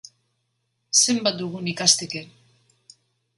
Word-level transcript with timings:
Zenbat 0.99 1.37
dugun 1.41 1.69
ikasteke! 1.75 2.25